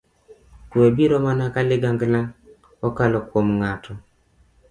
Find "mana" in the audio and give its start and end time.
1.25-1.45